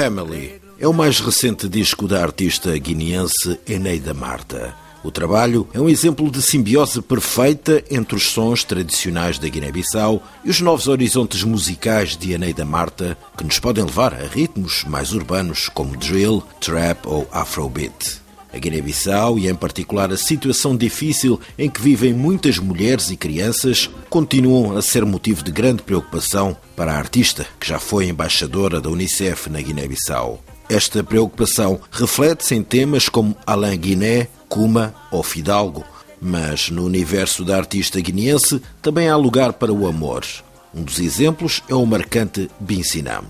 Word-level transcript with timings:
Family 0.00 0.60
é 0.78 0.86
o 0.86 0.92
mais 0.92 1.18
recente 1.18 1.68
disco 1.68 2.06
da 2.06 2.22
artista 2.22 2.78
guineense 2.78 3.58
Eneida 3.68 4.14
Marta. 4.14 4.72
O 5.02 5.10
trabalho 5.10 5.66
é 5.74 5.80
um 5.80 5.88
exemplo 5.88 6.30
de 6.30 6.40
simbiose 6.40 7.02
perfeita 7.02 7.82
entre 7.90 8.14
os 8.14 8.28
sons 8.28 8.62
tradicionais 8.62 9.40
da 9.40 9.48
Guiné-Bissau 9.48 10.22
e 10.44 10.50
os 10.50 10.60
novos 10.60 10.86
horizontes 10.86 11.42
musicais 11.42 12.16
de 12.16 12.30
Eneida 12.30 12.64
Marta, 12.64 13.18
que 13.36 13.42
nos 13.42 13.58
podem 13.58 13.82
levar 13.82 14.14
a 14.14 14.24
ritmos 14.24 14.84
mais 14.84 15.12
urbanos 15.12 15.68
como 15.68 15.96
drill, 15.96 16.44
trap 16.60 17.04
ou 17.04 17.26
afrobeat. 17.32 18.27
A 18.52 18.58
Guiné-Bissau, 18.58 19.38
e 19.38 19.48
em 19.48 19.54
particular 19.54 20.10
a 20.12 20.16
situação 20.16 20.76
difícil 20.76 21.40
em 21.58 21.68
que 21.68 21.80
vivem 21.80 22.14
muitas 22.14 22.58
mulheres 22.58 23.10
e 23.10 23.16
crianças, 23.16 23.90
continuam 24.08 24.76
a 24.76 24.82
ser 24.82 25.04
motivo 25.04 25.42
de 25.42 25.50
grande 25.50 25.82
preocupação 25.82 26.56
para 26.74 26.92
a 26.92 26.98
artista, 26.98 27.46
que 27.60 27.68
já 27.68 27.78
foi 27.78 28.06
embaixadora 28.08 28.80
da 28.80 28.88
Unicef 28.88 29.50
na 29.50 29.60
Guiné-Bissau. 29.60 30.42
Esta 30.68 31.02
preocupação 31.02 31.80
reflete-se 31.90 32.54
em 32.54 32.62
temas 32.62 33.08
como 33.08 33.36
Alain 33.46 33.78
Guiné, 33.78 34.28
Kuma 34.48 34.94
ou 35.10 35.22
Fidalgo, 35.22 35.84
mas 36.20 36.70
no 36.70 36.84
universo 36.84 37.44
da 37.44 37.56
artista 37.56 38.00
guineense 38.00 38.60
também 38.82 39.08
há 39.08 39.16
lugar 39.16 39.52
para 39.54 39.72
o 39.72 39.86
amor. 39.86 40.24
Um 40.74 40.82
dos 40.82 40.98
exemplos 40.98 41.62
é 41.68 41.74
o 41.74 41.86
marcante 41.86 42.50
Binsinam. 42.60 43.24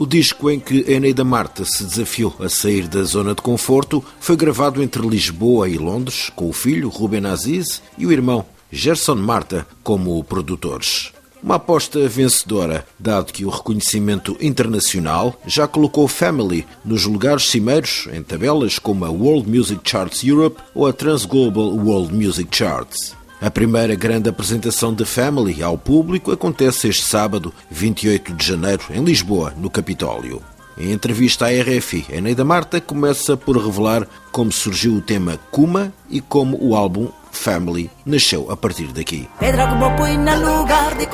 O 0.00 0.06
disco 0.06 0.48
em 0.48 0.58
que 0.58 0.90
Eneida 0.90 1.22
Marta 1.22 1.62
se 1.62 1.84
desafiou 1.84 2.34
a 2.40 2.48
sair 2.48 2.88
da 2.88 3.02
zona 3.02 3.34
de 3.34 3.42
conforto 3.42 4.02
foi 4.18 4.34
gravado 4.34 4.82
entre 4.82 5.06
Lisboa 5.06 5.68
e 5.68 5.76
Londres, 5.76 6.32
com 6.34 6.48
o 6.48 6.54
filho 6.54 6.88
Ruben 6.88 7.26
Aziz 7.26 7.82
e 7.98 8.06
o 8.06 8.10
irmão 8.10 8.46
Gerson 8.72 9.16
Marta 9.16 9.66
como 9.82 10.24
produtores. 10.24 11.12
Uma 11.42 11.56
aposta 11.56 12.08
vencedora, 12.08 12.86
dado 12.98 13.30
que 13.30 13.44
o 13.44 13.50
reconhecimento 13.50 14.38
internacional 14.40 15.38
já 15.46 15.68
colocou 15.68 16.08
Family 16.08 16.66
nos 16.82 17.04
lugares 17.04 17.50
cimeiros 17.50 18.08
em 18.10 18.22
tabelas 18.22 18.78
como 18.78 19.04
a 19.04 19.10
World 19.10 19.50
Music 19.50 19.82
Charts 19.84 20.24
Europe 20.24 20.62
ou 20.74 20.86
a 20.86 20.94
Transglobal 20.94 21.74
World 21.74 22.14
Music 22.14 22.48
Charts. 22.56 23.19
A 23.40 23.50
primeira 23.50 23.94
grande 23.94 24.28
apresentação 24.28 24.92
de 24.92 25.06
Family 25.06 25.62
ao 25.62 25.78
público 25.78 26.30
acontece 26.30 26.88
este 26.88 27.04
sábado, 27.04 27.52
28 27.70 28.34
de 28.34 28.46
janeiro, 28.46 28.82
em 28.90 29.02
Lisboa, 29.02 29.54
no 29.56 29.70
Capitólio. 29.70 30.42
Em 30.76 30.92
entrevista 30.92 31.46
à 31.46 31.48
RFI, 31.48 32.06
Eneida 32.10 32.44
Marta 32.44 32.80
começa 32.80 33.38
por 33.38 33.56
revelar 33.56 34.06
como 34.30 34.52
surgiu 34.52 34.94
o 34.94 35.00
tema 35.00 35.38
Kuma 35.50 35.90
e 36.10 36.20
como 36.20 36.58
o 36.60 36.76
álbum 36.76 37.08
Family 37.32 37.90
nasceu 38.04 38.50
a 38.50 38.56
partir 38.56 38.88
daqui. 38.88 39.28
Pedra 39.38 39.66
como 39.68 39.86
lugar 39.86 40.96
de 40.98 41.06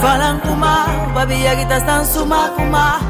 falan 0.00 0.38
kuma, 0.40 0.86
babia 1.14 1.56
suma 2.04 2.50
kuma, 2.54 3.00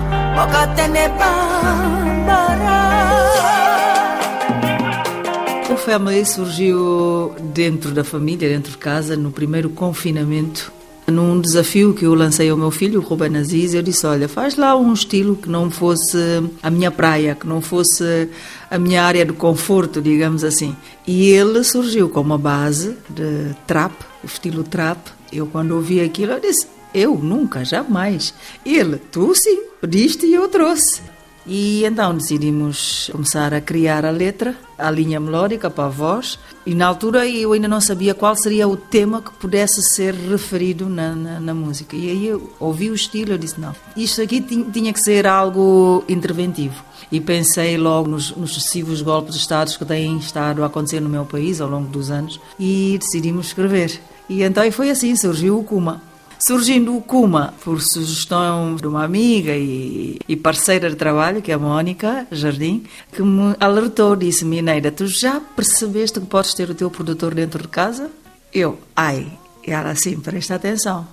o 5.71 5.77
Family 5.77 6.25
surgiu 6.27 7.35
dentro 7.55 7.91
da 7.91 8.05
família, 8.05 8.49
dentro 8.49 8.73
de 8.73 8.79
casa, 8.79 9.17
no 9.17 9.31
primeiro 9.31 9.71
confinamento. 9.71 10.73
Num 11.07 11.41
desafio 11.41 11.93
que 11.93 12.05
eu 12.05 12.15
lancei 12.15 12.49
ao 12.49 12.57
meu 12.57 12.71
filho, 12.71 13.01
o 13.01 13.03
Ruben 13.03 13.37
Aziz, 13.37 13.75
eu 13.75 13.83
disse: 13.83 14.07
Olha, 14.07 14.29
faz 14.29 14.57
lá 14.57 14.77
um 14.77 14.93
estilo 14.93 15.37
que 15.37 15.49
não 15.49 15.71
fosse 15.71 16.19
a 16.63 16.71
minha 16.71 16.91
praia, 16.91 17.35
que 17.35 17.47
não 17.47 17.61
fosse 17.61 18.29
a 18.71 18.79
minha 18.79 19.03
área 19.03 19.25
de 19.25 19.33
conforto, 19.33 20.01
digamos 20.01 20.45
assim. 20.45 20.75
E 21.07 21.31
ele 21.31 21.63
surgiu 21.63 22.09
com 22.09 22.21
uma 22.21 22.39
base 22.39 22.97
de 23.11 23.55
trap, 23.67 23.93
o 24.23 24.27
estilo 24.27 24.65
trap. 24.65 24.99
Eu, 25.33 25.47
quando 25.47 25.73
ouvi 25.73 26.01
aquilo, 26.01 26.33
eu 26.33 26.41
disse: 26.41 26.67
Eu 26.95 27.17
nunca, 27.17 27.65
jamais. 27.65 28.33
Ele, 28.65 28.97
tu 28.97 29.35
sim, 29.35 29.63
pediste 29.81 30.27
e 30.27 30.35
eu 30.35 30.49
trouxe. 30.49 31.14
E 31.47 31.85
então 31.85 32.17
decidimos 32.17 33.11
começar 33.13 33.53
a 33.53 33.61
criar 33.61 34.05
a 34.05 34.11
letra, 34.11 34.55
a 34.79 34.91
linha 34.91 35.21
melódica 35.21 35.69
para 35.69 35.85
a 35.85 35.89
voz. 35.89 36.39
E 36.65 36.75
na 36.75 36.87
altura 36.87 37.27
eu 37.29 37.53
ainda 37.53 37.69
não 37.69 37.81
sabia 37.81 38.15
qual 38.15 38.35
seria 38.35 38.67
o 38.67 38.77
tema 38.77 39.21
que 39.21 39.31
pudesse 39.33 39.83
ser 39.83 40.15
referido 40.15 40.89
na, 40.89 41.15
na, 41.15 41.41
na 41.41 41.55
música. 41.55 41.95
E 41.95 42.11
aí 42.11 42.27
eu 42.27 42.51
ouvi 42.59 42.91
o 42.91 42.95
estilo 42.95 43.35
e 43.35 43.39
disse: 43.39 43.61
não, 43.61 43.75
isto 43.95 44.23
aqui 44.23 44.41
tinha 44.41 44.93
que 44.93 45.01
ser 45.01 45.27
algo 45.27 46.03
interventivo. 46.09 46.83
E 47.13 47.21
pensei 47.21 47.77
logo 47.77 48.09
nos, 48.09 48.35
nos 48.35 48.53
sucessivos 48.53 49.03
golpes 49.03 49.35
de 49.35 49.41
Estado 49.41 49.77
que 49.77 49.85
têm 49.85 50.17
estado 50.17 50.63
a 50.63 50.67
acontecer 50.67 51.01
no 51.01 51.09
meu 51.09 51.27
país 51.27 51.61
ao 51.61 51.69
longo 51.69 51.89
dos 51.89 52.11
anos 52.11 52.41
e 52.59 52.97
decidimos 52.99 53.49
escrever. 53.49 54.01
E 54.29 54.43
então 54.43 54.71
foi 54.73 54.91
assim, 54.91 55.15
surgiu 55.15 55.59
o 55.59 55.65
Kuma. 55.65 56.01
Surgindo 56.47 56.95
o 56.95 57.01
Kuma, 57.01 57.55
por 57.65 57.81
sugestão 57.81 58.77
de 58.77 58.87
uma 58.87 59.03
amiga 59.03 59.53
e, 59.57 60.19
e, 60.29 60.37
parceira 60.37 60.91
de 60.91 60.97
trabalho, 60.97 61.41
que 61.41 61.51
é 61.51 61.55
a 61.55 61.59
Mónica 61.59 62.27
Jardim, 62.31 62.85
que 63.11 63.23
me 63.23 63.57
alertou, 63.59 64.15
disse 64.15 64.45
Mineira, 64.45 64.93
tu 64.93 65.07
já 65.07 65.41
percebeste 65.41 66.21
que 66.21 66.27
podes 66.27 66.53
ter 66.53 66.69
o 66.69 66.75
teu 66.75 66.91
produtor 66.91 67.35
dentro 67.35 67.63
de 67.63 67.69
casa? 67.69 68.11
Eu, 68.53 68.79
ai, 68.95 69.27
e 69.67 69.71
ela 69.71 69.93
assim, 69.93 70.21
presta 70.21 70.57
atenção. 70.57 71.09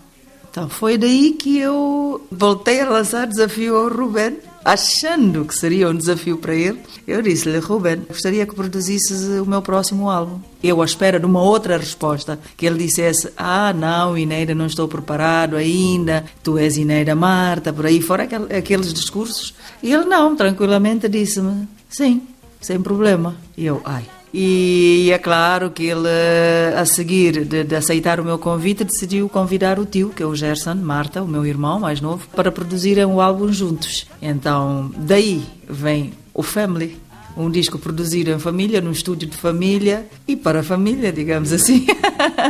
Então 0.50 0.68
foi 0.68 0.98
daí 0.98 1.32
que 1.32 1.58
eu 1.58 2.28
voltei 2.30 2.82
a 2.82 2.90
lançar 2.90 3.26
desafio 3.26 3.78
ao 3.78 3.88
Ruben 3.88 4.38
achando 4.64 5.46
que 5.46 5.56
seria 5.56 5.90
um 5.90 5.96
desafio 5.96 6.38
para 6.38 6.54
ele, 6.54 6.80
eu 7.08 7.22
disse-lhe, 7.22 7.60
Ruben, 7.60 8.04
gostaria 8.08 8.46
que 8.46 8.56
produzisses 8.56 9.40
o 9.40 9.46
meu 9.46 9.62
próximo 9.62 10.10
álbum. 10.10 10.40
Eu 10.64 10.82
à 10.82 10.86
espera 10.86 11.20
de 11.20 11.26
uma 11.26 11.42
outra 11.42 11.78
resposta, 11.78 12.40
que 12.56 12.66
ele 12.66 12.78
dissesse, 12.78 13.32
ah, 13.36 13.74
não, 13.74 14.18
Ineida, 14.18 14.54
não 14.54 14.68
estou 14.68 14.88
preparado 14.88 15.56
ainda, 15.56 16.24
tu 16.44 16.58
és 16.58 16.78
Ineida 16.78 17.16
Marta, 17.16 17.74
por 17.74 17.86
aí 17.86 18.02
fora 18.02 18.28
aqueles 18.58 18.94
discursos. 18.94 19.54
E 19.82 19.92
ele 19.92 20.06
não, 20.06 20.36
tranquilamente 20.36 21.10
disse-me, 21.10 21.68
sim, 21.90 22.22
sem 22.60 22.80
problema. 22.82 23.36
E 23.58 23.66
eu, 23.66 23.82
ai, 23.84 24.06
e 24.34 25.10
é 25.12 25.18
claro 25.18 25.72
que 25.72 25.84
ele, 25.84 26.08
a 26.78 26.86
seguir 26.86 27.46
de, 27.46 27.64
de, 27.64 27.76
aceitar 27.76 28.20
o 28.20 28.24
meu 28.24 28.40
convite, 28.40 28.84
decidiu 28.84 29.28
convidar 29.28 29.78
o 29.78 29.86
tio, 29.86 30.10
que 30.10 30.24
é 30.24 30.26
o 30.26 30.36
Gerson 30.36 30.76
Marta, 30.76 31.22
o 31.22 31.28
meu 31.28 31.46
irmão 31.46 31.80
mais 31.80 32.00
novo, 32.00 32.28
para 32.36 32.52
produzirem 32.52 33.06
o 33.06 33.20
álbum 33.20 33.52
juntos. 33.52 34.08
Então, 34.22 34.92
daí 34.98 35.44
vem 35.68 36.14
o 36.34 36.42
Family, 36.42 36.98
um 37.36 37.50
disco 37.50 37.78
produzido 37.78 38.32
em 38.32 38.40
família, 38.40 38.82
num 38.82 38.92
estúdio 38.92 39.28
de 39.28 39.38
família 39.38 40.08
e 40.28 40.36
para 40.36 40.62
a 40.62 40.64
família, 40.64 41.12
digamos 41.12 41.52
assim. 41.52 41.86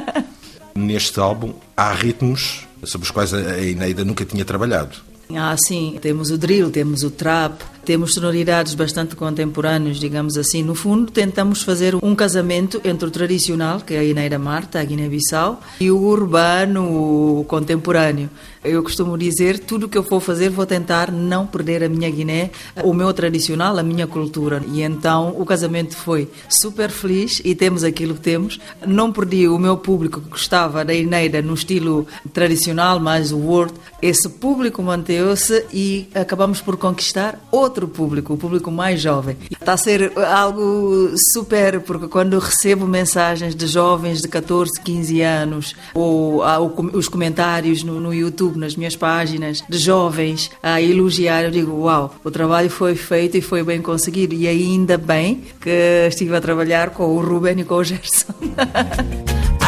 Neste 0.75 1.19
álbum 1.19 1.53
há 1.75 1.91
ritmos 1.91 2.67
sobre 2.83 3.05
os 3.05 3.11
quais 3.11 3.33
a 3.33 3.59
Ineida 3.59 4.05
nunca 4.05 4.25
tinha 4.25 4.45
trabalhado. 4.45 4.97
Ah, 5.35 5.55
sim, 5.57 5.97
temos 6.01 6.29
o 6.29 6.37
drill, 6.37 6.69
temos 6.71 7.03
o 7.03 7.11
trap, 7.11 7.61
temos 7.91 8.13
sonoridades 8.13 8.73
bastante 8.73 9.17
contemporâneas, 9.17 9.97
digamos 9.97 10.37
assim. 10.37 10.63
No 10.63 10.73
fundo, 10.73 11.11
tentamos 11.11 11.61
fazer 11.61 11.93
um 12.01 12.15
casamento 12.15 12.79
entre 12.85 13.05
o 13.05 13.11
tradicional, 13.11 13.81
que 13.81 13.93
é 13.93 13.99
a 13.99 14.03
Ineira 14.05 14.39
Marta, 14.39 14.79
a 14.79 14.83
Guiné-Bissau, 14.85 15.59
e 15.77 15.91
o 15.91 15.97
urbano, 15.97 17.39
o 17.39 17.43
contemporâneo. 17.43 18.29
Eu 18.63 18.83
costumo 18.83 19.17
dizer, 19.17 19.57
tudo 19.57 19.89
que 19.89 19.97
eu 19.97 20.03
for 20.03 20.21
fazer, 20.21 20.49
vou 20.49 20.67
tentar 20.67 21.11
não 21.11 21.47
perder 21.47 21.83
a 21.83 21.89
minha 21.89 22.09
Guiné, 22.11 22.51
o 22.83 22.93
meu 22.93 23.11
tradicional, 23.11 23.75
a 23.77 23.81
minha 23.81 24.05
cultura. 24.05 24.61
E 24.71 24.83
então 24.83 25.35
o 25.35 25.43
casamento 25.45 25.97
foi 25.97 26.29
super 26.47 26.91
feliz 26.91 27.41
e 27.43 27.55
temos 27.55 27.83
aquilo 27.83 28.13
que 28.13 28.21
temos. 28.21 28.59
Não 28.85 29.11
perdi 29.11 29.47
o 29.47 29.57
meu 29.57 29.77
público 29.77 30.21
que 30.21 30.29
gostava 30.29 30.85
da 30.85 30.93
Ineira 30.93 31.41
no 31.41 31.55
estilo 31.55 32.05
tradicional, 32.31 32.99
mais 32.99 33.31
o 33.31 33.37
world. 33.39 33.73
Esse 33.99 34.29
público 34.29 34.83
manteve-se 34.83 35.65
e 35.73 36.07
acabamos 36.13 36.61
por 36.61 36.77
conquistar 36.77 37.43
outro 37.51 37.80
outro 37.81 37.87
público, 37.87 38.33
o 38.33 38.37
público 38.37 38.71
mais 38.71 39.01
jovem. 39.01 39.35
Está 39.49 39.73
a 39.73 39.77
ser 39.77 40.11
algo 40.17 41.13
super, 41.17 41.81
porque 41.81 42.07
quando 42.07 42.37
recebo 42.37 42.85
mensagens 42.85 43.55
de 43.55 43.67
jovens 43.67 44.21
de 44.21 44.27
14, 44.27 44.79
15 44.81 45.21
anos, 45.21 45.75
ou, 45.93 46.43
ah, 46.43 46.59
os 46.59 47.07
comentários 47.07 47.83
no, 47.83 47.99
no, 47.99 48.13
YouTube, 48.13 48.57
nas 48.57 48.75
minhas 48.75 48.95
páginas, 48.95 49.63
de 49.67 49.77
jovens 49.77 50.51
a 50.61 50.81
elogiar, 50.81 51.43
eu 51.43 51.51
digo: 51.51 51.71
Uau, 51.81 52.13
o 52.23 52.31
trabalho 52.31 52.69
foi 52.69 52.95
feito 52.95 53.37
e 53.37 53.41
foi 53.41 53.63
bem 53.63 53.81
conseguido. 53.81 54.35
E 54.35 54.47
ainda 54.47 54.97
bem 54.97 55.43
que 55.59 56.07
estive 56.07 56.35
a 56.35 56.41
trabalhar 56.41 56.91
com 56.91 57.05
o 57.05 57.21
Ruben 57.21 57.59
e 57.59 57.63
com 57.63 57.75
o 57.75 57.83
Gerson. 57.83 58.33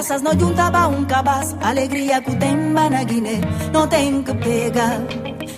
Não 0.00 0.38
juntava 0.38 0.88
um 0.88 1.04
cabaz 1.04 1.54
Alegria 1.60 2.22
que 2.22 2.34
tem 2.36 2.56
na 2.56 3.04
Guiné 3.04 3.38
Não 3.70 3.86
tem 3.86 4.22
que 4.22 4.32
pegar 4.32 4.98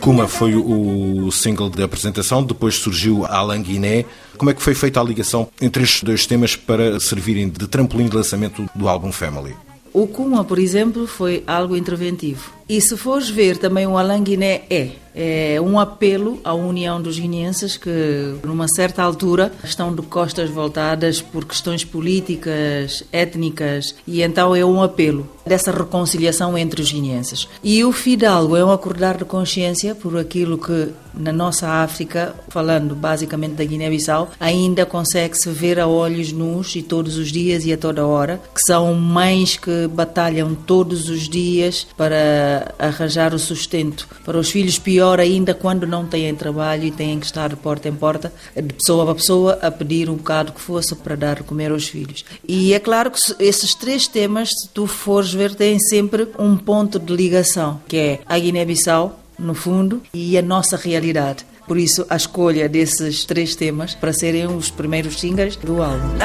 Kuma 0.01 0.27
foi 0.27 0.57
o 0.57 1.31
single 1.31 1.71
de 1.71 1.81
apresentação, 1.81 2.43
depois 2.43 2.75
surgiu 2.75 3.25
Alan 3.25 3.63
Guiné. 3.63 4.05
Como 4.37 4.51
é 4.51 4.55
que 4.55 4.61
foi 4.61 4.75
feita 4.75 5.01
a 5.01 5.05
ligação 5.05 5.49
entre 5.61 5.85
estes 5.85 6.03
dois 6.03 6.27
temas 6.27 6.57
para 6.57 6.99
servirem 6.99 7.49
de 7.49 7.69
trampolim 7.69 8.09
de 8.09 8.17
lançamento 8.17 8.69
do 8.75 8.89
álbum 8.89 9.13
Family? 9.13 9.55
O 9.93 10.09
Kuma, 10.09 10.43
por 10.43 10.59
exemplo, 10.59 11.07
foi 11.07 11.45
algo 11.47 11.77
interventivo 11.77 12.51
E 12.69 12.81
se 12.81 12.97
fores 12.97 13.29
ver 13.29 13.57
também 13.57 13.87
o 13.87 13.97
Alain 13.97 14.23
Guiné 14.23 14.63
é 14.71 15.03
é 15.15 15.61
um 15.61 15.79
apelo 15.79 16.41
à 16.43 16.55
união 16.55 17.01
dos 17.01 17.19
guineenses 17.19 17.77
que, 17.77 18.37
numa 18.45 18.67
certa 18.69 19.03
altura, 19.03 19.53
estão 19.63 19.95
de 19.95 20.03
costas 20.03 20.49
voltadas 20.49 21.21
por 21.21 21.45
questões 21.45 21.85
políticas, 21.85 23.05
étnicas, 23.13 23.95
e 24.07 24.23
então 24.23 24.57
é 24.57 24.65
um 24.65 24.83
apelo 24.83 25.29
dessa 25.45 25.71
reconciliação 25.71 26.57
entre 26.57 26.81
os 26.81 26.91
guineenses. 26.91 27.49
E 27.63 27.85
o 27.85 27.93
Fidalgo 27.93 28.57
é 28.57 28.65
um 28.65 28.71
acordar 28.71 29.17
de 29.17 29.25
consciência 29.25 29.95
por 29.95 30.17
aquilo 30.17 30.57
que 30.57 30.91
na 31.15 31.33
nossa 31.33 31.69
África, 31.69 32.35
falando 32.49 32.95
basicamente 32.95 33.55
da 33.55 33.65
Guiné-Bissau, 33.65 34.31
ainda 34.41 34.87
consegue-se 34.87 35.51
ver 35.51 35.79
a 35.79 35.87
olhos 35.87 36.33
nus 36.33 36.75
e 36.75 36.83
todos 36.83 37.19
os 37.19 37.31
dias 37.31 37.67
e 37.67 37.73
a 37.73 37.77
toda 37.77 38.07
hora, 38.07 38.41
que 38.55 38.63
são 38.63 38.95
mães 38.95 39.57
que 39.57 39.89
batalham 39.89 40.55
todos 40.55 41.11
os 41.11 41.29
dias 41.29 41.87
para 41.97 42.62
arranjar 42.79 43.35
o 43.35 43.39
sustento 43.39 44.09
para 44.25 44.39
os 44.39 44.51
filhos, 44.51 44.79
pior 44.79 45.21
ainda 45.21 45.55
quando 45.55 45.87
não 45.87 46.07
têm 46.07 46.35
trabalho 46.35 46.85
e 46.85 46.91
têm 46.91 47.19
que 47.19 47.27
estar 47.27 47.49
de 47.49 47.57
porta 47.57 47.89
em 47.89 47.95
porta, 47.95 48.33
de 48.55 48.75
pessoa 48.75 49.05
para 49.05 49.15
pessoa, 49.15 49.59
a 49.63 49.71
pedir 49.71 50.09
um 50.09 50.17
bocado 50.17 50.53
que 50.53 50.61
fosse 50.61 50.95
para 50.95 51.17
dar 51.17 51.37
de 51.37 51.43
comer 51.43 51.71
aos 51.71 51.89
filhos. 51.89 52.25
E 52.47 52.75
é 52.75 52.79
claro 52.79 53.11
que 53.11 53.19
esses 53.39 53.75
três 53.75 54.07
temas, 54.07 54.51
se 54.51 54.69
tu 54.69 54.87
fores 54.87 55.33
ver, 55.33 55.55
têm 55.55 55.79
sempre 55.79 56.29
um 56.39 56.57
ponto 56.57 56.99
de 56.99 57.15
ligação, 57.15 57.81
que 57.89 57.97
é 57.97 58.21
a 58.27 58.39
Guiné-Bissau, 58.39 59.21
no 59.39 59.55
fundo, 59.55 60.03
e 60.13 60.37
a 60.39 60.43
nossa 60.43 60.77
realidade. 60.77 61.45
Por 61.67 61.79
isso, 61.79 62.05
a 62.11 62.17
escolha 62.17 62.69
desses 62.69 63.25
três 63.25 63.55
temas 63.55 63.95
para 63.95 64.13
serem 64.13 64.47
os 64.47 64.71
primeiros 64.71 65.19
singles 65.19 65.57
do 65.57 65.83
álbum. 65.83 66.19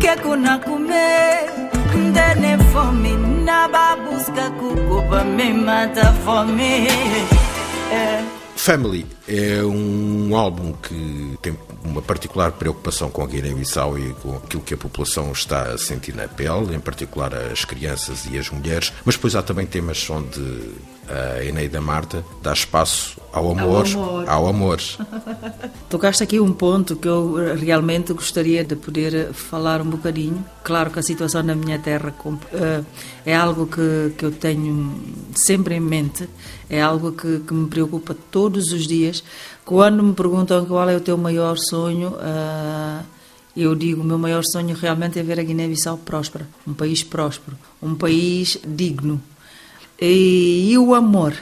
que 0.00 0.64
comer, 0.64 1.51
fome, 2.72 3.16
me 5.36 5.52
mata 5.52 6.12
fome. 6.24 6.86
Family 8.56 9.04
é 9.26 9.62
um 9.64 10.36
álbum 10.36 10.72
que 10.72 11.36
tem 11.42 11.56
uma 11.84 12.00
particular 12.00 12.52
preocupação 12.52 13.10
com 13.10 13.22
a 13.22 13.26
Guiné-Bissau 13.26 13.98
e 13.98 14.12
com 14.14 14.36
aquilo 14.36 14.62
que 14.62 14.74
a 14.74 14.76
população 14.76 15.32
está 15.32 15.72
a 15.72 15.78
sentir 15.78 16.14
na 16.14 16.28
pele, 16.28 16.76
em 16.76 16.80
particular 16.80 17.34
as 17.34 17.64
crianças 17.64 18.24
e 18.30 18.38
as 18.38 18.50
mulheres, 18.50 18.92
mas 19.04 19.16
depois 19.16 19.34
há 19.34 19.42
também 19.42 19.66
temas 19.66 20.08
onde 20.08 20.70
a 21.08 21.44
Eneida 21.44 21.80
Marta 21.80 22.24
dá 22.42 22.52
espaço 22.52 23.20
ao 23.32 23.50
amor. 23.50 23.86
Ao 23.86 24.02
amor. 24.02 24.28
Ao 24.28 24.46
amor. 24.48 24.80
Tocaste 25.88 26.22
aqui 26.22 26.38
um 26.38 26.52
ponto 26.52 26.96
que 26.96 27.08
eu 27.08 27.56
realmente 27.56 28.12
gostaria 28.12 28.64
de 28.64 28.76
poder 28.76 29.32
falar 29.32 29.80
um 29.80 29.90
bocadinho. 29.90 30.44
Claro 30.62 30.90
que 30.90 30.98
a 30.98 31.02
situação 31.02 31.42
na 31.42 31.54
minha 31.54 31.78
terra 31.78 32.14
eh, 32.52 32.82
é 33.26 33.34
algo 33.34 33.66
que, 33.66 34.12
que 34.16 34.24
eu 34.24 34.30
tenho 34.30 34.94
sempre 35.34 35.74
em 35.74 35.80
mente, 35.80 36.28
é 36.70 36.80
algo 36.80 37.12
que, 37.12 37.40
que 37.40 37.54
me 37.54 37.68
preocupa 37.68 38.16
todos 38.30 38.72
os 38.72 38.86
dias. 38.86 39.24
Quando 39.64 40.02
me 40.02 40.14
perguntam 40.14 40.64
qual 40.66 40.88
é 40.88 40.96
o 40.96 41.00
teu 41.00 41.16
maior 41.16 41.56
sonho, 41.58 42.14
eu 43.56 43.74
digo, 43.74 44.00
o 44.02 44.04
meu 44.04 44.18
maior 44.18 44.42
sonho 44.44 44.74
realmente 44.74 45.18
é 45.18 45.22
ver 45.22 45.38
a 45.38 45.42
Guiné-Bissau 45.42 45.98
próspera, 45.98 46.48
um 46.66 46.72
país 46.72 47.02
próspero, 47.02 47.56
um 47.82 47.94
país 47.94 48.58
digno. 48.66 49.20
E, 50.04 50.72
e 50.72 50.78
o 50.78 50.96
amor? 50.96 51.32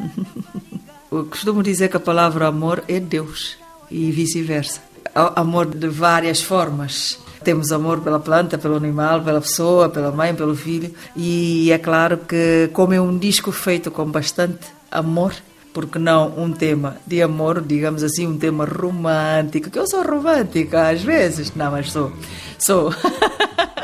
eu 1.12 1.26
costumo 1.26 1.62
dizer 1.62 1.90
que 1.90 1.98
a 1.98 2.00
palavra 2.00 2.46
amor 2.46 2.82
é 2.88 2.98
Deus 2.98 3.58
e 3.90 4.10
vice-versa. 4.10 4.80
Amor 5.14 5.66
de 5.66 5.86
várias 5.86 6.40
formas. 6.40 7.18
Temos 7.44 7.70
amor 7.70 8.00
pela 8.00 8.18
planta, 8.18 8.56
pelo 8.56 8.76
animal, 8.76 9.20
pela 9.20 9.42
pessoa, 9.42 9.90
pela 9.90 10.10
mãe, 10.10 10.34
pelo 10.34 10.56
filho. 10.56 10.94
E 11.14 11.70
é 11.70 11.76
claro 11.76 12.16
que, 12.16 12.70
como 12.72 12.94
é 12.94 13.00
um 13.00 13.18
disco 13.18 13.52
feito 13.52 13.90
com 13.90 14.06
bastante 14.06 14.66
amor, 14.90 15.34
porque 15.74 15.98
não 15.98 16.32
um 16.38 16.50
tema 16.50 16.96
de 17.06 17.20
amor, 17.20 17.60
digamos 17.60 18.02
assim, 18.02 18.26
um 18.26 18.38
tema 18.38 18.64
romântico, 18.64 19.68
que 19.68 19.78
eu 19.78 19.86
sou 19.86 20.02
romântica 20.02 20.88
às 20.88 21.02
vezes, 21.02 21.54
não, 21.54 21.70
mas 21.70 21.92
sou, 21.92 22.10
sou. 22.58 22.94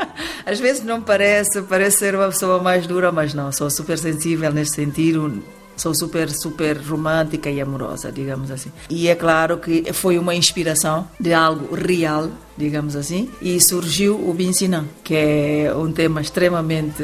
às 0.45 0.59
vezes 0.59 0.83
não 0.83 1.01
parece, 1.01 1.61
parece 1.63 1.97
ser 1.97 2.15
uma 2.15 2.27
pessoa 2.27 2.61
mais 2.61 2.87
dura, 2.87 3.11
mas 3.11 3.33
não, 3.33 3.51
sou 3.51 3.69
super 3.69 3.97
sensível 3.97 4.51
nesse 4.51 4.75
sentido, 4.75 5.43
Sou 5.75 5.93
super, 5.93 6.29
super 6.29 6.77
romântica 6.77 7.49
e 7.49 7.59
amorosa, 7.59 8.11
digamos 8.11 8.51
assim. 8.51 8.71
E 8.89 9.07
é 9.07 9.15
claro 9.15 9.57
que 9.57 9.91
foi 9.91 10.19
uma 10.19 10.35
inspiração 10.35 11.07
de 11.19 11.33
algo 11.33 11.73
real, 11.73 12.29
digamos 12.55 12.95
assim, 12.95 13.29
e 13.41 13.59
surgiu 13.59 14.15
o 14.15 14.33
Binsinã, 14.33 14.85
que 15.03 15.15
é 15.15 15.73
um 15.75 15.91
tema 15.91 16.21
extremamente 16.21 17.03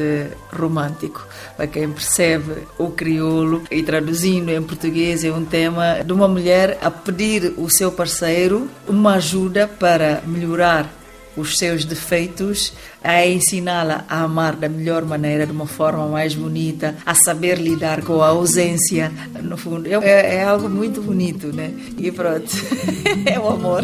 romântico. 0.55 1.27
Para 1.57 1.65
quem 1.65 1.89
percebe 1.91 2.67
o 2.77 2.91
crioulo 2.91 3.63
e 3.71 3.81
traduzindo 3.81 4.51
em 4.51 4.61
português, 4.61 5.23
é 5.23 5.31
um 5.31 5.43
tema 5.43 6.03
de 6.05 6.13
uma 6.13 6.27
mulher 6.27 6.77
a 6.81 6.91
pedir 6.91 7.53
o 7.57 7.69
seu 7.69 7.91
parceiro 7.91 8.69
uma 8.87 9.15
ajuda 9.15 9.67
para 9.67 10.21
melhorar 10.27 10.98
os 11.35 11.57
seus 11.57 11.85
defeitos, 11.85 12.73
a 13.03 13.25
ensiná-la 13.25 14.05
a 14.09 14.21
amar 14.21 14.55
da 14.55 14.67
melhor 14.67 15.05
maneira, 15.05 15.45
de 15.45 15.51
uma 15.51 15.67
forma 15.67 16.07
mais 16.07 16.33
bonita, 16.33 16.95
a 17.05 17.13
saber 17.13 17.57
lidar 17.57 18.01
com 18.03 18.21
a 18.21 18.27
ausência. 18.27 19.11
No 19.41 19.57
fundo, 19.57 19.87
é, 19.87 20.35
é 20.35 20.43
algo 20.43 20.69
muito 20.69 21.01
bonito, 21.01 21.47
né? 21.53 21.71
E 21.97 22.11
pronto, 22.11 22.49
é 23.25 23.39
o 23.39 23.47
amor. 23.47 23.83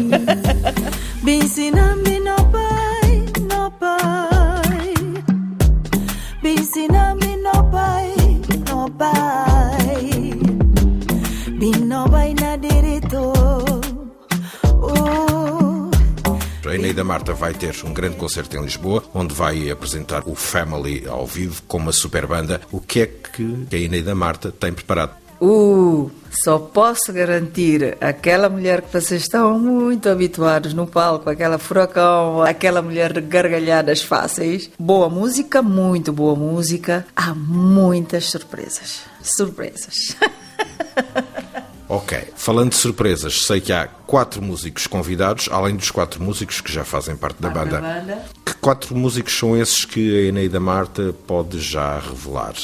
Marta 17.06 17.32
vai 17.32 17.54
ter 17.54 17.74
um 17.84 17.94
grande 17.94 18.16
concerto 18.16 18.56
em 18.56 18.62
Lisboa, 18.62 19.04
onde 19.14 19.32
vai 19.32 19.70
apresentar 19.70 20.24
o 20.26 20.34
Family 20.34 21.06
ao 21.06 21.26
vivo 21.26 21.62
com 21.68 21.78
uma 21.78 21.92
super 21.92 22.26
banda. 22.26 22.60
O 22.72 22.80
que 22.80 23.00
é 23.00 23.06
que 23.06 23.66
a 23.72 23.76
Eneida 23.76 24.14
Marta 24.14 24.50
tem 24.50 24.72
preparado? 24.72 25.14
Uh, 25.40 26.10
só 26.30 26.58
posso 26.58 27.12
garantir 27.12 27.96
aquela 28.00 28.48
mulher 28.48 28.82
que 28.82 28.92
vocês 28.92 29.22
estão 29.22 29.58
muito 29.58 30.08
habituados 30.08 30.72
no 30.74 30.86
palco, 30.86 31.28
aquela 31.30 31.58
furacão, 31.58 32.42
aquela 32.42 32.82
mulher 32.82 33.12
de 33.12 33.20
gargalhadas 33.20 34.02
fáceis. 34.02 34.70
Boa 34.78 35.08
música, 35.08 35.62
muito 35.62 36.12
boa 36.12 36.34
música. 36.34 37.06
Há 37.14 37.34
muitas 37.34 38.30
surpresas. 38.30 39.02
Surpresas. 39.22 40.16
Ok, 41.88 42.18
falando 42.34 42.70
de 42.70 42.76
surpresas, 42.76 43.46
sei 43.46 43.60
que 43.60 43.72
há 43.72 43.86
quatro 43.86 44.42
músicos 44.42 44.86
convidados, 44.86 45.48
além 45.52 45.76
dos 45.76 45.90
quatro 45.90 46.22
músicos 46.22 46.60
que 46.60 46.72
já 46.72 46.84
fazem 46.84 47.16
parte 47.16 47.40
da 47.40 47.48
banda. 47.48 47.80
banda. 47.80 48.22
Que 48.44 48.54
quatro 48.54 48.96
músicos 48.96 49.38
são 49.38 49.56
esses 49.56 49.84
que 49.84 50.18
a 50.18 50.28
Eneida 50.28 50.58
Marta 50.58 51.14
pode 51.26 51.60
já 51.60 51.98
revelar? 52.00 52.54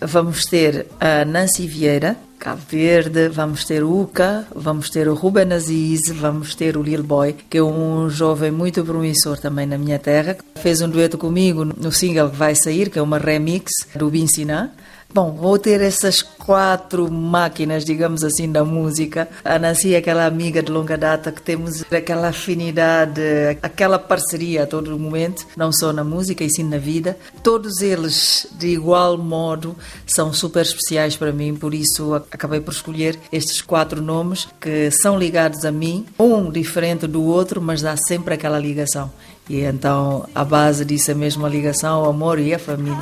Vamos 0.00 0.44
ter 0.44 0.86
a 1.00 1.24
Nancy 1.24 1.66
Vieira, 1.66 2.16
Cabo 2.38 2.62
Verde, 2.70 3.28
vamos 3.28 3.64
ter 3.64 3.82
o 3.82 4.02
Uca, 4.02 4.46
vamos 4.54 4.90
ter 4.90 5.08
o 5.08 5.14
Ruben 5.14 5.52
Aziz, 5.52 6.08
vamos 6.10 6.54
ter 6.54 6.76
o 6.76 6.82
Lil 6.82 7.02
Boy, 7.02 7.34
que 7.50 7.58
é 7.58 7.62
um 7.62 8.08
jovem 8.08 8.52
muito 8.52 8.84
promissor 8.84 9.38
também 9.38 9.66
na 9.66 9.76
minha 9.76 9.98
terra. 9.98 10.36
Fez 10.54 10.80
um 10.80 10.88
dueto 10.88 11.18
comigo 11.18 11.64
no 11.64 11.90
single 11.90 12.30
que 12.30 12.36
vai 12.36 12.54
sair, 12.54 12.90
que 12.90 12.98
é 12.98 13.02
uma 13.02 13.18
remix 13.18 13.72
do 13.96 14.08
Binsiná. 14.08 14.70
Bom, 15.12 15.32
vou 15.32 15.58
ter 15.58 15.80
essas 15.80 16.20
quatro 16.20 17.10
máquinas, 17.10 17.82
digamos 17.82 18.22
assim, 18.22 18.50
da 18.50 18.62
música. 18.62 19.26
A 19.42 19.58
Nancy 19.58 19.94
é 19.94 19.98
aquela 19.98 20.26
amiga 20.26 20.62
de 20.62 20.70
longa 20.70 20.98
data 20.98 21.32
que 21.32 21.40
temos 21.40 21.82
aquela 21.90 22.28
afinidade, 22.28 23.20
aquela 23.62 23.98
parceria 23.98 24.64
a 24.64 24.66
todo 24.66 24.98
momento, 24.98 25.46
não 25.56 25.72
só 25.72 25.94
na 25.94 26.04
música 26.04 26.44
e 26.44 26.50
sim 26.50 26.62
na 26.62 26.76
vida. 26.76 27.16
Todos 27.42 27.80
eles, 27.80 28.46
de 28.58 28.68
igual 28.68 29.16
modo, 29.16 29.74
são 30.06 30.32
super 30.32 30.60
especiais 30.60 31.16
para 31.16 31.32
mim, 31.32 31.56
por 31.56 31.72
isso 31.72 32.14
acabei 32.14 32.60
por 32.60 32.74
escolher 32.74 33.18
estes 33.32 33.62
quatro 33.62 34.02
nomes 34.02 34.46
que 34.60 34.90
são 34.90 35.18
ligados 35.18 35.64
a 35.64 35.72
mim, 35.72 36.04
um 36.18 36.50
diferente 36.50 37.06
do 37.06 37.24
outro, 37.24 37.62
mas 37.62 37.80
dá 37.80 37.96
sempre 37.96 38.34
aquela 38.34 38.58
ligação. 38.58 39.10
E 39.48 39.60
então 39.62 40.28
a 40.34 40.44
base 40.44 40.84
disso 40.84 41.10
é 41.10 41.14
mesmo 41.14 41.46
a 41.46 41.48
ligação, 41.48 42.02
o 42.02 42.10
amor 42.10 42.38
e 42.38 42.52
a 42.52 42.58
família. 42.58 42.98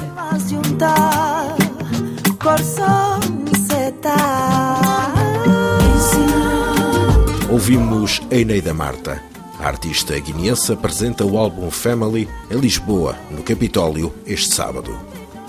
Ouvimos 7.51 8.21
Eneida 8.31 8.75
Marta. 8.75 9.23
A 9.59 9.67
artista 9.67 10.15
guineense 10.19 10.73
apresenta 10.73 11.25
o 11.25 11.39
álbum 11.39 11.71
Family 11.71 12.29
em 12.51 12.59
Lisboa, 12.59 13.17
no 13.31 13.43
Capitólio, 13.43 14.15
este 14.27 14.55
sábado. 14.55 14.97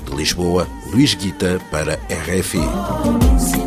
De 0.10 0.16
Lisboa, 0.16 0.68
Luís 0.92 1.14
Guita 1.14 1.60
para 1.70 1.96
RFI. 2.10 3.67